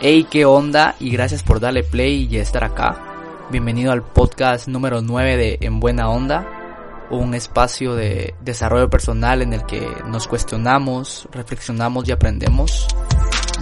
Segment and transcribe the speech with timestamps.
[0.00, 3.46] Hey, qué onda y gracias por darle play y estar acá.
[3.50, 9.52] Bienvenido al podcast número 9 de En Buena Onda, un espacio de desarrollo personal en
[9.52, 12.88] el que nos cuestionamos, reflexionamos y aprendemos.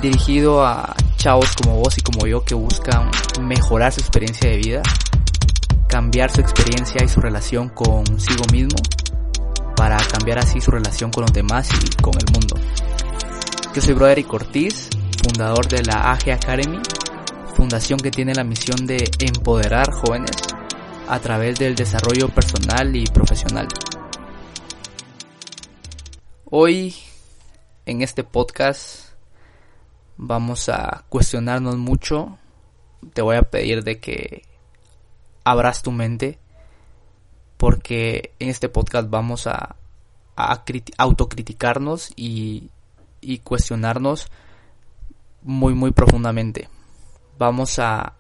[0.01, 3.11] Dirigido a chavos como vos y como yo que buscan
[3.43, 4.83] mejorar su experiencia de vida,
[5.87, 8.79] cambiar su experiencia y su relación consigo mismo
[9.77, 12.57] para cambiar así su relación con los demás y con el mundo.
[13.75, 14.89] Yo soy Broderick Ortiz,
[15.23, 16.81] fundador de la AG Academy,
[17.55, 20.37] fundación que tiene la misión de empoderar jóvenes
[21.09, 23.69] a través del desarrollo personal y profesional.
[26.45, 26.95] Hoy,
[27.87, 29.13] en este podcast,
[30.17, 32.39] vamos a cuestionarnos mucho.
[33.15, 34.43] Te voy a pedir de que
[35.45, 36.39] abras tu mente
[37.57, 39.77] porque en este podcast vamos a,
[40.99, 42.71] autocriticarnos y,
[43.21, 44.31] y cuestionarnos
[45.43, 46.69] muy muy profundamente.
[47.39, 48.15] Vamos a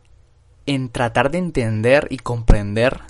[0.67, 3.01] en tratar de entender y comprender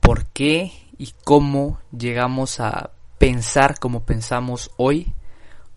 [0.00, 5.14] por qué y cómo llegamos a pensar como pensamos hoy,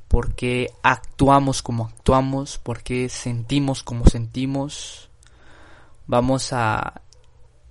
[0.07, 5.09] por qué actuamos como actuamos, por qué sentimos como sentimos.
[6.07, 7.01] Vamos a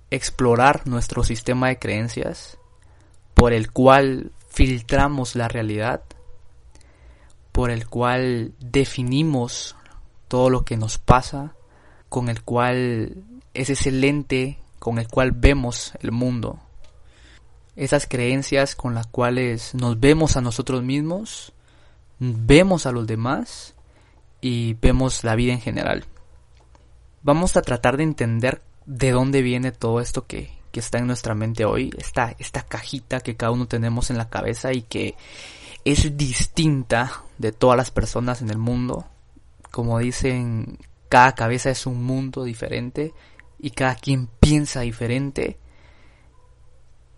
[0.09, 2.57] explorar nuestro sistema de creencias
[3.33, 6.03] por el cual filtramos la realidad,
[7.53, 9.77] por el cual definimos
[10.27, 11.55] todo lo que nos pasa,
[12.09, 13.23] con el cual
[13.53, 16.59] es ese lente con el cual vemos el mundo.
[17.77, 21.53] Esas creencias con las cuales nos vemos a nosotros mismos,
[22.19, 23.75] vemos a los demás
[24.41, 26.05] y vemos la vida en general.
[27.21, 31.35] Vamos a tratar de entender de dónde viene todo esto que, que está en nuestra
[31.35, 35.15] mente hoy, esta, esta cajita que cada uno tenemos en la cabeza y que
[35.85, 39.05] es distinta de todas las personas en el mundo.
[39.71, 40.77] Como dicen,
[41.09, 43.13] cada cabeza es un mundo diferente
[43.59, 45.59] y cada quien piensa diferente.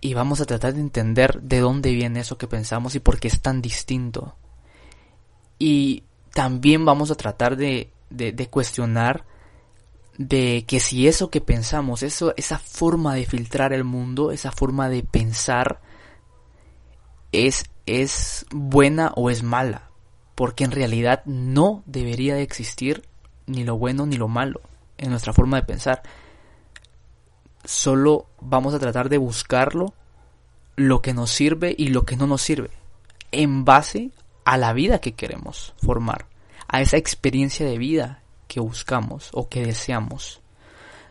[0.01, 3.27] Y vamos a tratar de entender de dónde viene eso que pensamos y por qué
[3.27, 4.35] es tan distinto.
[5.57, 6.03] Y
[6.33, 9.25] también vamos a tratar de, de, cuestionar
[10.17, 14.89] de que si eso que pensamos, eso, esa forma de filtrar el mundo, esa forma
[14.89, 15.81] de pensar,
[17.31, 19.89] es, es buena o es mala.
[20.35, 23.03] Porque en realidad no debería de existir
[23.45, 24.61] ni lo bueno ni lo malo
[24.97, 26.03] en nuestra forma de pensar.
[27.63, 29.93] Solo vamos a tratar de buscarlo,
[30.75, 32.69] lo que nos sirve y lo que no nos sirve,
[33.31, 34.11] en base
[34.43, 36.27] a la vida que queremos formar,
[36.67, 40.41] a esa experiencia de vida que buscamos o que deseamos.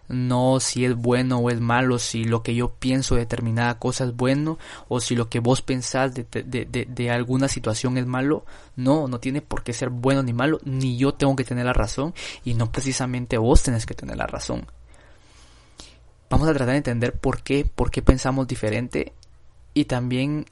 [0.09, 4.05] No si es bueno o es malo, si lo que yo pienso de determinada cosa
[4.05, 8.45] es bueno o si lo que vos pensás de, de, alguna situación es malo.
[8.77, 11.73] No, no tiene por qué ser bueno ni malo, ni yo tengo que tener la
[11.73, 14.67] razón y no precisamente vos tenés que tener la razón.
[16.29, 19.13] Vamos a tratar de entender por qué, por qué pensamos diferente
[19.73, 20.47] y también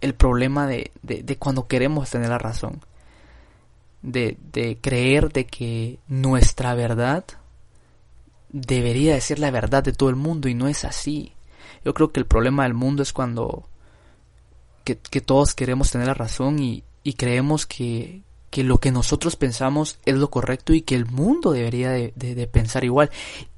[0.00, 2.80] el problema de, de cuando queremos tener la razón
[4.02, 7.24] de, de creer de que nuestra verdad
[8.52, 11.32] debería de ser la verdad de todo el mundo y no es así.
[11.84, 13.68] Yo creo que el problema del mundo es cuando
[14.84, 19.36] que, que todos queremos tener la razón y, y creemos que, que, lo que nosotros
[19.36, 23.10] pensamos es lo correcto y que el mundo debería de, pensar igual.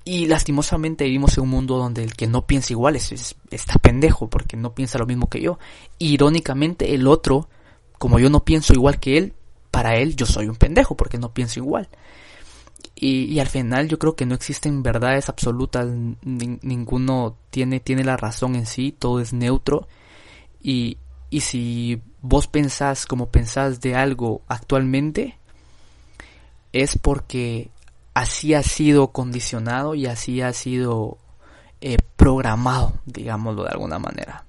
[0.04, 4.28] Y lastimosamente vivimos en un mundo donde el que no piensa igual es, está pendejo
[4.28, 5.58] porque no piensa lo mismo que yo.
[5.98, 7.48] Irónicamente el otro,
[7.98, 9.34] como yo no pienso igual que él,
[9.70, 11.88] para él yo soy un pendejo porque no pienso igual.
[13.04, 15.88] Y, al final yo creo que no existen verdades absolutas,
[16.22, 19.88] ninguno tiene, tiene la razón en sí, todo es neutro.
[20.62, 20.98] Y,
[21.28, 25.36] y si vos pensás como pensás de algo actualmente,
[26.72, 27.70] es porque
[28.14, 31.18] así ha sido condicionado y así ha sido
[31.80, 34.44] eh, programado, digámoslo de alguna manera.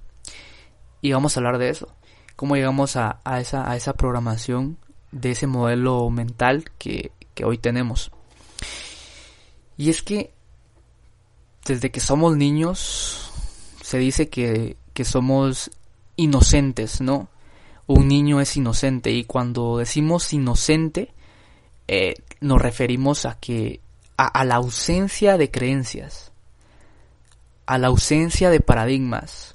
[1.00, 1.88] Y vamos a hablar de eso.
[2.36, 4.78] Cómo llegamos a, a, esa, a esa programación
[5.10, 7.10] de ese modelo mental que,
[7.44, 8.12] hoy tenemos.
[9.76, 10.32] Y es que
[11.64, 13.30] desde que somos niños
[13.82, 15.70] se dice que, que somos
[16.16, 17.28] inocentes, ¿no?
[17.86, 21.12] Un niño es inocente y cuando decimos inocente
[21.86, 23.80] eh, nos referimos a que
[24.16, 26.32] a, la ausencia de creencias,
[27.66, 29.54] a la ausencia de paradigmas.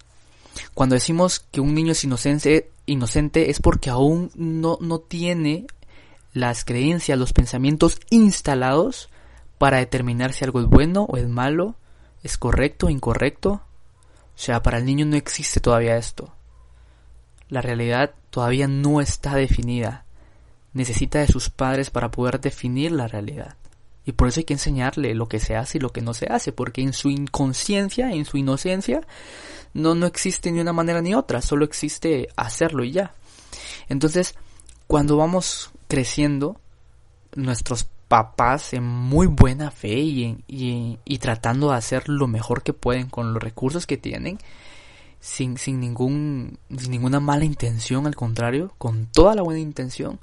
[0.74, 5.66] Cuando decimos que un niño es inocente, inocente es porque aún no, no tiene
[6.34, 9.10] las creencias, los pensamientos instalados
[9.60, 11.76] para determinar si algo es bueno o es malo,
[12.24, 13.52] es correcto o incorrecto.
[13.52, 16.34] O sea, para el niño no existe todavía esto.
[17.50, 20.06] La realidad todavía no está definida.
[20.72, 23.58] necesita de sus padres para poder definir la realidad.
[24.06, 26.28] Y por eso hay que enseñarle lo que se hace y lo que no se
[26.28, 29.02] hace, porque en su inconsciencia, en su inocencia,
[29.74, 33.14] no, no existe ni una manera ni otra, solo existe hacerlo y ya.
[33.90, 34.36] Entonces,
[34.88, 36.62] cuando vamos creciendo,
[37.36, 43.08] nuestros papás en muy buena fe y, y, tratando de hacer lo mejor que pueden
[43.08, 44.40] con los recursos que tienen,
[45.22, 50.20] sin, sin, ningún, sin ninguna mala intención, al contrario, con toda la buena intención,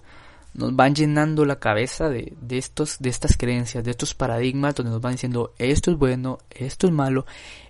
[0.53, 4.91] nos van llenando la cabeza de, de, estos, de estas creencias, de estos paradigmas donde
[4.91, 7.25] nos van diciendo esto es bueno, esto es malo,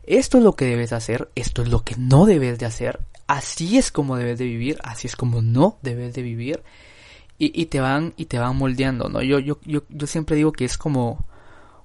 [0.05, 3.77] esto es lo que debes hacer, esto es lo que no debes de hacer, así
[3.77, 6.63] es como debes de vivir, así es como no debes de vivir,
[7.39, 9.23] y, te van, y te van moldeando, ¿no?
[9.23, 11.27] Yo, yo, yo, yo siempre digo que es como,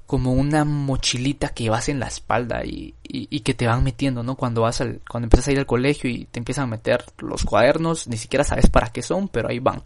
[0.05, 4.35] como una mochilita que vas en la espalda y, y, que te van metiendo, ¿no?
[4.35, 7.43] Cuando vas al, cuando empiezas a ir al colegio y te empiezan a meter los
[7.43, 9.83] cuadernos, ni siquiera sabes para qué son, pero ahí van.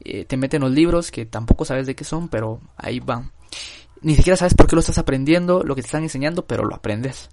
[0.00, 3.32] Eh, te meten los libros que tampoco sabes de qué son, pero ahí van.
[4.00, 6.74] Ni siquiera sabes por qué lo estás aprendiendo, lo que te están enseñando, pero lo
[6.74, 7.28] aprendes.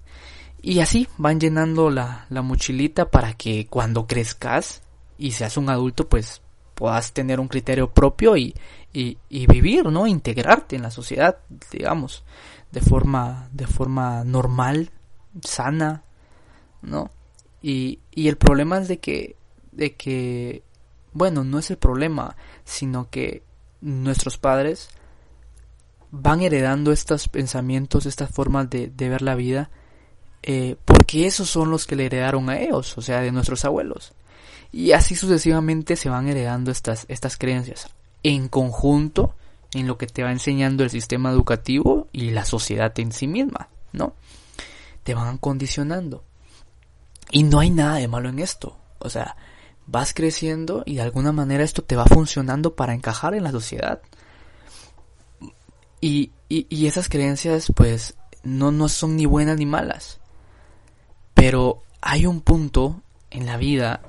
[0.61, 4.81] Y así van llenando la, la mochilita para que cuando crezcas
[5.17, 6.41] y seas un adulto, pues
[6.75, 8.53] puedas tener un criterio propio y,
[8.93, 10.07] y, y, vivir, ¿no?
[10.07, 11.37] Integrarte en la sociedad,
[11.71, 12.23] digamos,
[12.71, 14.91] de forma, de forma normal,
[15.41, 16.03] sana,
[16.81, 17.11] ¿no?
[17.61, 19.35] Y, y el problema es de que,
[19.71, 20.63] de que,
[21.13, 22.35] bueno, no es el problema,
[22.65, 23.43] sino que
[23.81, 24.89] nuestros padres
[26.11, 29.71] van heredando estos pensamientos, estas formas de, de ver la vida,
[30.43, 34.13] eh, porque esos son los que le heredaron a ellos, o sea, de nuestros abuelos.
[34.73, 37.89] Y así sucesivamente se van heredando estas, estas creencias
[38.23, 39.35] en conjunto
[39.73, 43.69] en lo que te va enseñando el sistema educativo y la sociedad en sí misma,
[43.91, 44.15] ¿no?
[45.03, 46.23] Te van condicionando.
[47.31, 48.75] Y no hay nada de malo en esto.
[48.97, 49.35] O sea,
[49.85, 54.01] vas creciendo y de alguna manera esto te va funcionando para encajar en la sociedad.
[56.01, 60.19] Y, y, esas creencias pues no, no son ni buenas ni malas.
[61.35, 64.01] Pero hay un punto en la vida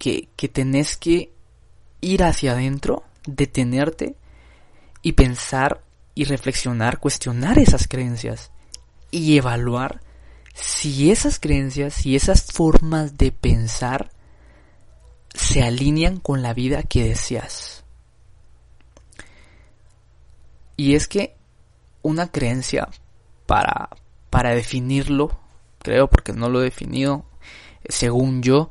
[0.00, 1.30] que, que tenés que
[2.00, 4.16] ir hacia adentro, detenerte
[5.02, 5.84] y pensar
[6.16, 8.50] y reflexionar, cuestionar esas creencias
[9.12, 10.00] y evaluar
[10.54, 14.10] si esas creencias, y esas formas de pensar
[15.34, 17.84] se alinean con la vida que deseas.
[20.76, 21.36] Y es que
[22.02, 22.88] una creencia,
[23.46, 23.90] para,
[24.30, 25.38] para definirlo,
[25.78, 27.24] creo porque no lo he definido,
[27.88, 28.70] según yo,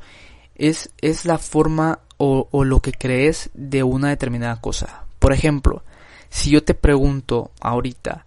[0.60, 5.06] es, es la forma o, o lo que crees de una determinada cosa.
[5.18, 5.84] Por ejemplo,
[6.30, 8.26] si yo te pregunto ahorita,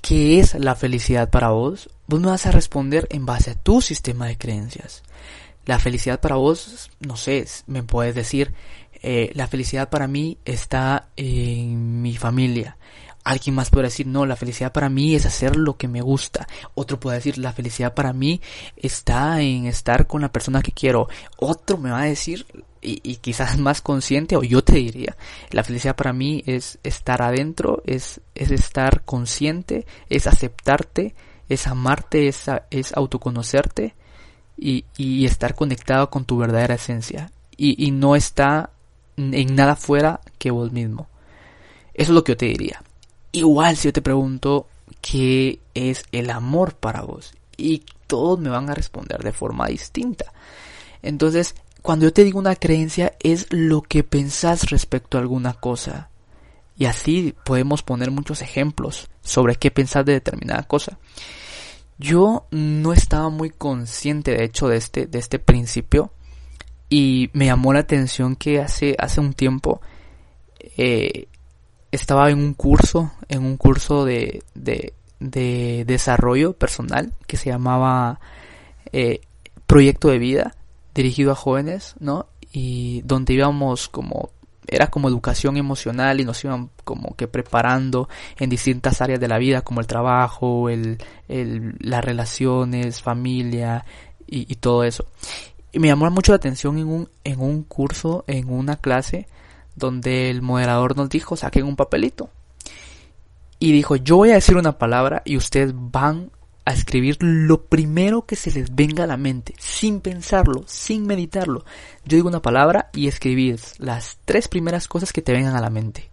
[0.00, 1.90] ¿qué es la felicidad para vos?
[2.06, 5.02] Vos me vas a responder en base a tu sistema de creencias.
[5.66, 8.54] La felicidad para vos, no sé, me puedes decir,
[9.02, 12.76] eh, la felicidad para mí está en mi familia.
[13.22, 16.48] Alguien más puede decir, no, la felicidad para mí es hacer lo que me gusta.
[16.74, 18.40] Otro puede decir, la felicidad para mí
[18.76, 21.08] está en estar con la persona que quiero.
[21.36, 22.46] Otro me va a decir,
[22.80, 25.16] y, y, quizás más consciente, o yo te diría,
[25.50, 31.14] la felicidad para mí es estar adentro, es, es estar consciente, es aceptarte,
[31.48, 33.94] es amarte, es, es autoconocerte
[34.56, 37.30] y, y estar conectado con tu verdadera esencia.
[37.56, 38.70] Y, y no está
[39.18, 41.08] en nada fuera que vos mismo.
[41.92, 42.82] Eso es lo que yo te diría.
[43.32, 44.66] Igual si yo te pregunto
[45.00, 47.34] qué es el amor para vos.
[47.56, 50.32] Y todos me van a responder de forma distinta.
[51.02, 56.10] Entonces, cuando yo te digo una creencia es lo que pensás respecto a alguna cosa.
[56.76, 60.98] Y así podemos poner muchos ejemplos sobre qué pensás de determinada cosa.
[61.98, 66.10] Yo no estaba muy consciente de hecho de este, de este principio
[66.88, 69.80] y me llamó la atención que hace, hace un tiempo
[70.76, 71.28] eh,
[71.92, 78.20] estaba en un curso, en un curso de, de, de desarrollo personal que se llamaba
[78.92, 79.20] eh,
[79.66, 80.56] Proyecto de Vida
[80.94, 82.26] dirigido a jóvenes, ¿no?
[82.52, 84.30] Y donde íbamos como
[84.66, 89.38] era como educación emocional y nos iban como que preparando en distintas áreas de la
[89.38, 93.84] vida como el trabajo, el, el las relaciones, familia
[94.28, 95.06] y, y, todo eso.
[95.72, 99.26] Y me llamó mucho la atención en un, en un curso, en una clase,
[99.76, 102.30] donde el moderador nos dijo saquen un papelito.
[103.58, 106.30] Y dijo, yo voy a decir una palabra y ustedes van
[106.64, 111.64] a escribir lo primero que se les venga a la mente, sin pensarlo, sin meditarlo.
[112.04, 115.70] Yo digo una palabra y escribís las tres primeras cosas que te vengan a la
[115.70, 116.10] mente.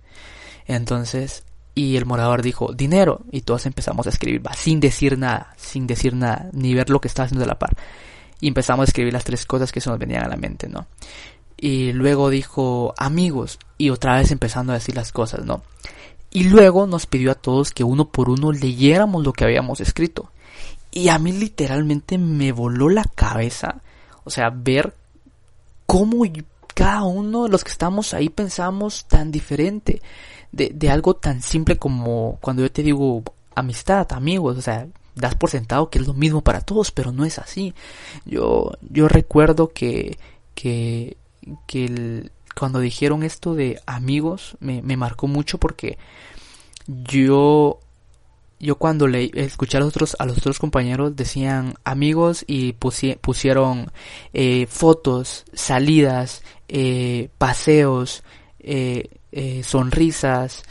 [0.66, 5.86] Entonces, y el morador dijo, dinero, y todos empezamos a escribir, sin decir nada, sin
[5.86, 7.78] decir nada, ni ver lo que estaba haciendo de la par.
[8.40, 10.88] Y empezamos a escribir las tres cosas que se nos venían a la mente, ¿no?
[11.58, 15.64] Y luego dijo amigos y otra vez empezando a decir las cosas, ¿no?
[16.30, 20.32] Y luego nos pidió a todos que uno por uno leyéramos lo que habíamos escrito.
[20.92, 23.82] Y a mí literalmente me voló la cabeza,
[24.24, 24.96] o sea, ver
[25.86, 26.24] cómo
[26.74, 30.02] cada uno de los que estamos ahí pensamos tan diferente
[30.52, 33.24] de, de algo tan simple como cuando yo te digo
[33.56, 37.26] amistad, amigos, o sea, das por sentado que es lo mismo para todos, pero no
[37.26, 37.74] es así.
[38.26, 40.18] Yo, yo recuerdo que,
[40.54, 41.18] que,
[41.68, 45.98] que el, cuando dijeron esto de amigos me, me marcó mucho porque
[46.88, 47.80] yo
[48.60, 53.92] yo cuando le escuché a los otros a los otros compañeros decían amigos y pusieron
[54.34, 58.24] eh, fotos salidas eh, paseos
[58.60, 59.10] eh,
[59.64, 60.64] sonrisas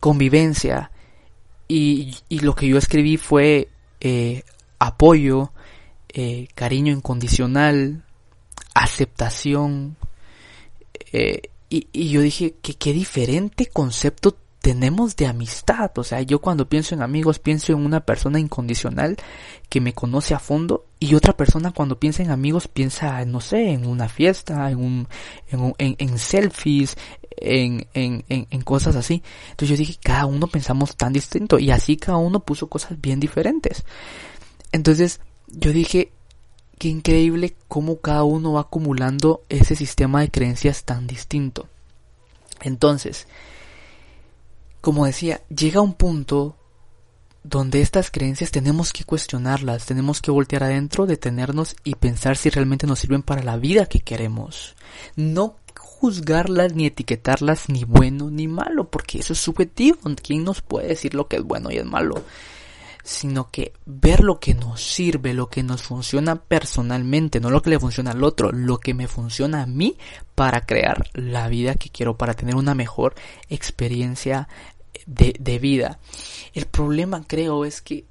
[0.00, 0.90] convivencia.
[1.66, 3.68] Y, y, lo que yo escribí fue
[4.78, 5.52] apoyo
[6.54, 8.04] cariño incondicional
[8.74, 9.96] aceptación
[11.12, 15.90] y, y, yo dije que qué diferente concepto tenemos de amistad.
[15.96, 19.16] O sea, yo cuando pienso en amigos pienso en una persona incondicional
[19.68, 23.70] que me conoce a fondo y otra persona cuando piensa en amigos piensa, no sé,
[23.70, 25.08] en una fiesta, en un,
[25.48, 26.96] en, en, selfies,
[27.36, 29.22] en, en, en, cosas así.
[29.50, 33.20] Entonces yo dije, cada uno pensamos tan distinto y así cada uno puso cosas bien
[33.20, 33.84] diferentes.
[34.72, 36.12] Entonces yo dije,
[36.80, 41.68] qué increíble cómo cada uno va acumulando ese sistema de creencias tan distinto.
[42.62, 43.26] Entonces,
[44.80, 46.56] como decía, llega un punto
[47.42, 52.86] donde estas creencias tenemos que cuestionarlas, tenemos que voltear adentro, detenernos y pensar si realmente
[52.86, 54.74] nos sirven para la vida que queremos.
[55.16, 59.98] No juzgarlas ni etiquetarlas ni bueno ni malo, porque eso es subjetivo.
[60.22, 62.24] ¿Quién nos puede decir lo que es bueno y es malo?
[63.10, 67.70] Sino que ver lo que nos sirve, lo que nos funciona personalmente, no lo que
[67.70, 69.96] le funciona al otro, lo que me funciona a mí
[70.36, 73.16] para crear la vida que quiero, para tener una mejor
[73.48, 74.48] experiencia
[75.06, 75.98] de, de vida.
[76.54, 78.04] El problema creo es que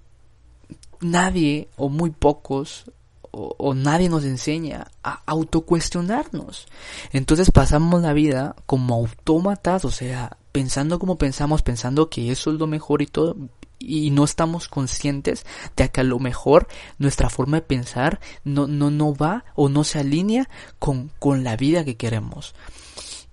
[0.99, 2.91] nadie o muy pocos
[3.31, 6.67] o, o, nadie nos enseña a autocuestionarnos.
[7.13, 12.59] Entonces pasamos la vida como autómatas, o sea, pensando como pensamos, pensando que eso es
[12.59, 13.37] lo mejor y todo,
[13.79, 15.45] y no estamos conscientes
[15.75, 16.67] de que a lo mejor
[16.97, 21.55] nuestra forma de pensar no, no, no va o no se alinea con, con la
[21.55, 22.53] vida que queremos.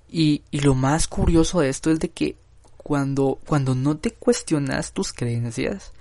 [0.09, 2.37] Y, y lo más curioso de esto es de que
[2.77, 5.93] cuando, cuando no te cuestionas tus creencias,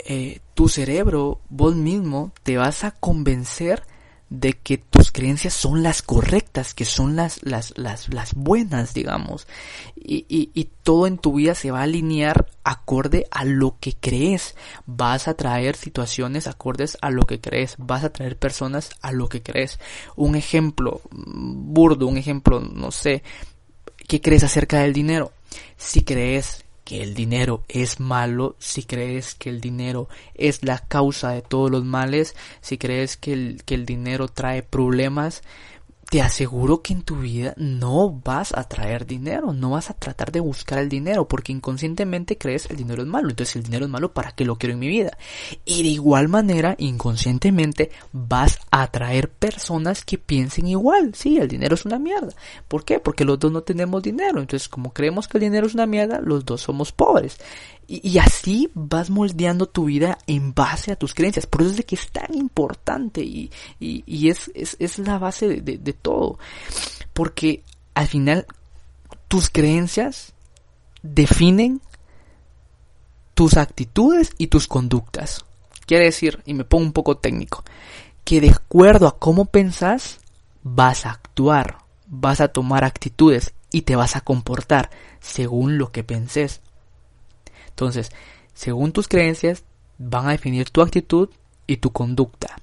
[0.00, 3.84] eh, tu cerebro, vos mismo, te vas a convencer
[4.30, 9.48] de que tus creencias son las correctas, que son las, las, las, las buenas, digamos.
[9.96, 13.94] Y, y, y, todo en tu vida se va a alinear acorde a lo que
[13.98, 14.54] crees.
[14.86, 17.74] Vas a traer situaciones acordes a lo que crees.
[17.78, 19.80] Vas a traer personas a lo que crees.
[20.14, 23.24] Un ejemplo burdo, un ejemplo, no sé,
[24.06, 25.32] ¿qué crees acerca del dinero?
[25.76, 31.30] Si crees que el dinero es malo, si crees que el dinero es la causa
[31.30, 35.44] de todos los males, si crees que el, que el dinero trae problemas,
[36.10, 40.32] te aseguro que en tu vida no vas a traer dinero, no vas a tratar
[40.32, 43.30] de buscar el dinero, porque inconscientemente crees el dinero es malo.
[43.30, 45.16] Entonces el dinero es malo, ¿para qué lo quiero en mi vida?
[45.64, 51.14] Y de igual manera, inconscientemente, vas a atraer personas que piensen igual.
[51.14, 52.34] Sí, el dinero es una mierda.
[52.66, 52.98] ¿Por qué?
[52.98, 54.40] Porque los dos no tenemos dinero.
[54.40, 57.38] Entonces, como creemos que el dinero es una mierda, los dos somos pobres.
[57.92, 61.46] Y, así vas moldeando tu vida en base a tus creencias.
[61.46, 65.48] Por eso es de que es tan importante y, y, es, es, es, la base
[65.48, 66.38] de, de todo.
[67.12, 68.46] Porque al final
[69.26, 70.34] tus creencias
[71.02, 71.80] definen
[73.34, 75.44] tus actitudes y tus conductas.
[75.84, 77.64] Quiere decir, y me pongo un poco técnico,
[78.22, 80.20] que de acuerdo a cómo pensás,
[80.62, 86.04] vas a actuar, vas a tomar actitudes y te vas a comportar según lo que
[86.04, 86.60] pensés
[87.80, 88.12] entonces,
[88.52, 89.64] según tus creencias,
[89.96, 91.30] van a definir tu actitud
[91.66, 92.58] y tu conducta.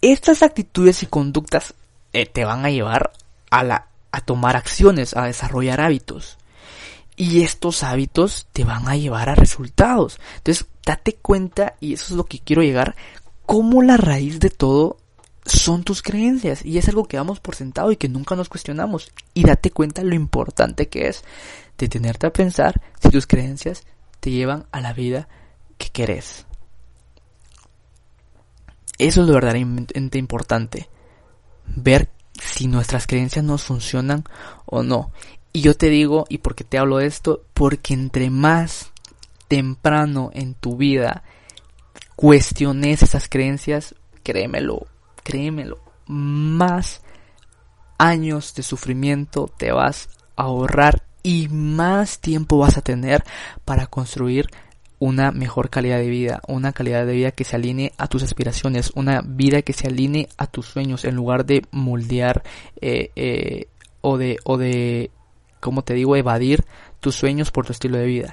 [0.00, 1.74] Estas actitudes y conductas
[2.12, 3.12] eh, te van a llevar
[3.48, 6.36] a, la, a tomar acciones, a desarrollar hábitos.
[7.14, 10.18] Y estos hábitos te van a llevar a resultados.
[10.38, 12.96] Entonces, date cuenta, y eso es lo que quiero llegar,
[13.46, 14.96] cómo la raíz de todo
[15.44, 16.64] son tus creencias.
[16.64, 19.12] Y es algo que damos por sentado y que nunca nos cuestionamos.
[19.32, 21.22] Y date cuenta lo importante que es
[21.78, 23.84] detenerte a pensar si tus creencias
[24.26, 25.28] te llevan a la vida
[25.78, 26.46] que querés.
[28.98, 30.88] Eso es lo verdaderamente importante.
[31.64, 34.24] Ver si nuestras creencias nos funcionan
[34.64, 35.12] o no.
[35.52, 38.90] Y yo te digo, y por qué te hablo de esto, porque entre más
[39.46, 41.22] temprano en tu vida
[42.16, 44.88] cuestiones esas creencias, créemelo,
[45.22, 45.78] créemelo,
[46.08, 47.00] más
[47.96, 53.24] años de sufrimiento te vas a ahorrar y más tiempo vas a tener
[53.64, 54.46] para construir
[55.00, 58.92] una mejor calidad de vida, una calidad de vida que se alinee a tus aspiraciones,
[58.94, 62.44] una vida que se alinee a tus sueños en lugar de moldear
[62.80, 63.66] eh, eh,
[64.02, 65.10] o de o de
[65.58, 66.64] como te digo evadir
[67.00, 68.32] tus sueños por tu estilo de vida.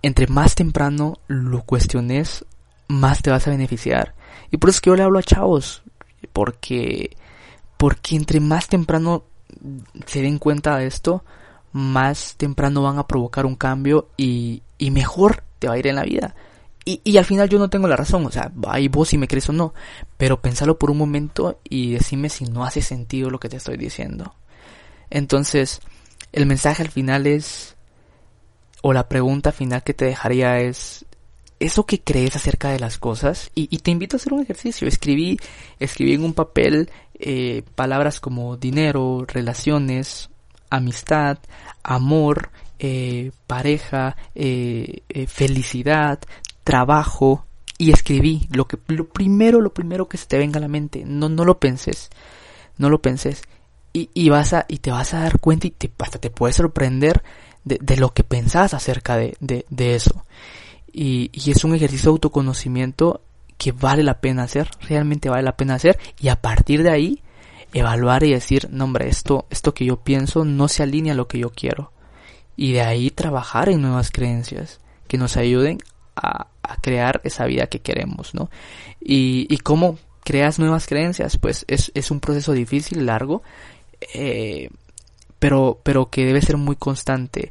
[0.00, 2.46] Entre más temprano lo cuestiones,
[2.88, 4.14] más te vas a beneficiar.
[4.50, 5.82] Y por eso es que yo le hablo a chavos,
[6.32, 7.14] porque
[7.76, 9.24] porque entre más temprano
[10.06, 11.24] se den cuenta de esto,
[11.72, 15.96] más temprano van a provocar un cambio y, y mejor te va a ir en
[15.96, 16.34] la vida.
[16.84, 19.28] Y, y, al final yo no tengo la razón, o sea, ahí vos si me
[19.28, 19.74] crees o no,
[20.16, 23.76] pero pensalo por un momento y decime si no hace sentido lo que te estoy
[23.76, 24.34] diciendo.
[25.10, 25.80] Entonces,
[26.32, 27.76] el mensaje al final es,
[28.82, 31.04] o la pregunta final que te dejaría es,
[31.60, 33.50] ¿eso que crees acerca de las cosas?
[33.54, 34.88] Y, y te invito a hacer un ejercicio.
[34.88, 35.38] Escribí,
[35.78, 40.30] escribí en un papel eh, palabras como dinero, relaciones,
[40.70, 41.38] amistad,
[41.82, 46.20] amor, eh, pareja, eh, eh, felicidad,
[46.64, 47.44] trabajo
[47.76, 51.04] y escribí lo que lo primero, lo primero que se te venga a la mente.
[51.04, 52.10] No, no lo penses,
[52.78, 53.42] no lo penses
[53.92, 56.56] y, y vas a y te vas a dar cuenta y te, hasta te puedes
[56.56, 57.22] sorprender
[57.64, 60.24] de, de lo que pensás acerca de, de, de eso.
[60.92, 63.22] Y, y es un ejercicio de autoconocimiento
[63.58, 67.22] que vale la pena hacer, realmente vale la pena hacer y a partir de ahí
[67.72, 71.28] evaluar y decir, no hombre, esto, esto que yo pienso no se alinea a lo
[71.28, 71.92] que yo quiero
[72.56, 75.78] y de ahí trabajar en nuevas creencias que nos ayuden
[76.16, 78.50] a, a crear esa vida que queremos, ¿no?
[79.00, 83.42] Y, y cómo creas nuevas creencias, pues es, es un proceso difícil, largo,
[84.14, 84.70] eh,
[85.38, 87.50] pero, pero que debe ser muy constante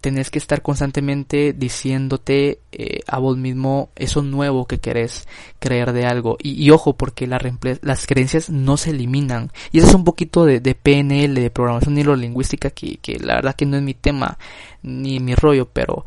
[0.00, 6.06] tenés que estar constantemente diciéndote eh, a vos mismo eso nuevo que querés creer de
[6.06, 6.36] algo.
[6.42, 7.40] Y, ojo, porque la
[7.82, 9.50] las creencias no se eliminan.
[9.70, 13.54] Y eso es un poquito de, de PNL, de programación neurolingüística, que, que la verdad
[13.54, 14.38] que no es mi tema
[14.82, 16.04] ni mi rollo, pero,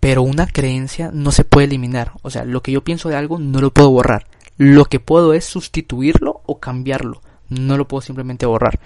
[0.00, 2.12] pero una creencia no se puede eliminar.
[2.22, 4.26] O sea, lo que yo pienso de algo no lo puedo borrar.
[4.56, 7.20] Lo que puedo es sustituirlo o cambiarlo.
[7.48, 8.78] No lo puedo simplemente borrar.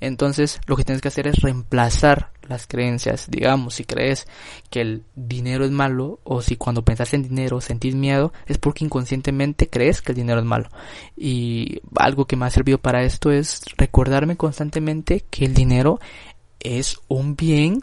[0.00, 3.26] Entonces, lo que tienes que hacer es reemplazar las creencias.
[3.30, 4.26] Digamos, si crees
[4.70, 8.84] que el dinero es malo o si cuando pensás en dinero sentís miedo, es porque
[8.84, 10.68] inconscientemente crees que el dinero es malo.
[11.16, 16.00] Y algo que me ha servido para esto es recordarme constantemente que el dinero
[16.60, 17.82] es un bien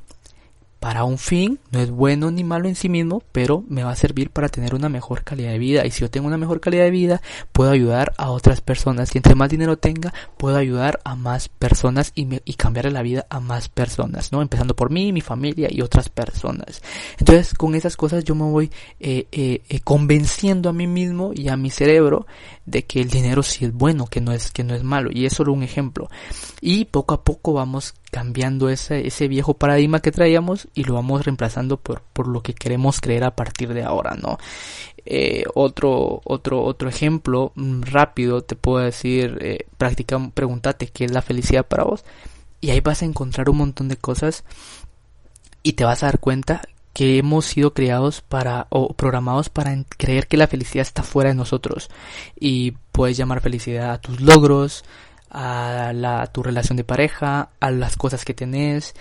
[0.79, 3.95] para un fin, no es bueno ni malo en sí mismo, pero me va a
[3.95, 5.85] servir para tener una mejor calidad de vida.
[5.85, 9.13] Y si yo tengo una mejor calidad de vida, puedo ayudar a otras personas.
[9.13, 13.01] Y entre más dinero tenga, puedo ayudar a más personas y, me, y cambiarle la
[13.01, 14.41] vida a más personas, ¿no?
[14.41, 16.81] Empezando por mí, mi familia y otras personas.
[17.17, 21.49] Entonces, con esas cosas yo me voy eh, eh, eh, convenciendo a mí mismo y
[21.49, 22.27] a mi cerebro
[22.65, 25.09] de que el dinero sí es bueno, que no es, que no es malo.
[25.11, 26.09] Y es solo un ejemplo.
[26.61, 31.25] Y poco a poco vamos cambiando ese, ese viejo paradigma que traíamos y lo vamos
[31.25, 34.37] reemplazando por, por lo que queremos creer a partir de ahora, ¿no?
[35.05, 41.11] Eh, otro, otro, otro ejemplo mm, rápido te puedo decir, eh, practica, pregúntate qué es
[41.11, 42.03] la felicidad para vos
[42.59, 44.43] y ahí vas a encontrar un montón de cosas
[45.63, 50.27] y te vas a dar cuenta que hemos sido creados para o programados para creer
[50.27, 51.89] que la felicidad está fuera de nosotros
[52.37, 54.83] y puedes llamar felicidad a tus logros,
[55.29, 58.95] a, la, tu relación de pareja, a las cosas que tenés,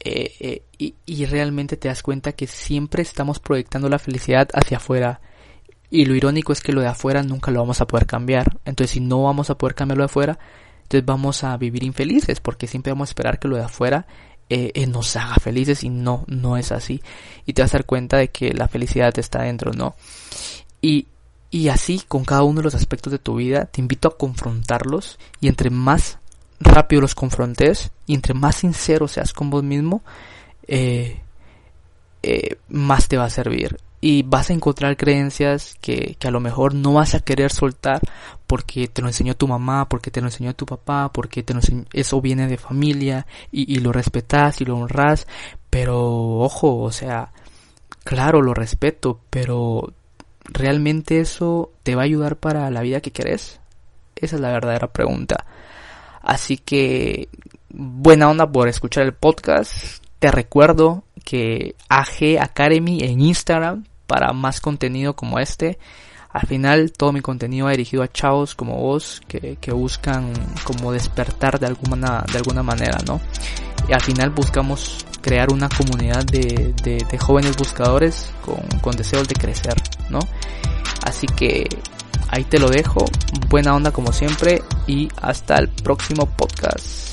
[0.00, 4.78] eh, eh, y, y, realmente te das cuenta que siempre estamos proyectando la felicidad hacia
[4.78, 5.20] afuera.
[5.90, 8.58] Y lo irónico es que lo de afuera nunca lo vamos a poder cambiar.
[8.64, 10.38] Entonces si no vamos a poder cambiarlo de afuera,
[10.82, 14.06] entonces vamos a vivir infelices porque siempre vamos a esperar que lo de afuera
[14.48, 17.02] eh, nos haga felices y no, no es así.
[17.46, 19.94] Y te vas a dar cuenta de que la felicidad está dentro, ¿no?
[20.80, 21.06] Y,
[21.50, 25.18] y así con cada uno de los aspectos de tu vida, te invito a confrontarlos
[25.40, 26.18] y entre más
[26.60, 30.02] rápido los confrontes y entre más sincero seas con vos mismo,
[30.68, 31.20] eh,
[32.22, 33.78] eh, más te va a servir.
[34.02, 38.00] Y vas a encontrar creencias que, que, a lo mejor no vas a querer soltar
[38.46, 41.60] porque te lo enseñó tu mamá, porque te lo enseñó tu papá, porque te lo
[41.60, 45.26] enseñó, eso viene de familia y, y lo respetas y lo honras.
[45.68, 47.32] Pero ojo, o sea,
[48.04, 49.92] claro, lo respeto, pero
[50.50, 53.60] ¿realmente eso te va a ayudar para la vida que querés?
[54.16, 55.46] Esa es la verdadera pregunta.
[56.22, 57.28] Así que
[57.70, 60.04] buena onda por escuchar el podcast.
[60.18, 65.78] Te recuerdo que AG Academy en Instagram para más contenido como este.
[66.30, 70.32] Al final todo mi contenido va dirigido a chavos como vos que, que buscan
[70.64, 73.20] como despertar de alguna, de alguna manera, ¿no?
[73.88, 79.34] Y al final buscamos crear una comunidad de, de, jóvenes buscadores con, con deseos de
[79.34, 79.74] crecer,
[80.08, 80.20] ¿no?
[81.02, 81.66] Así que
[82.28, 83.04] ahí te lo dejo.
[83.48, 87.09] Buena onda como siempre y hasta el próximo podcast.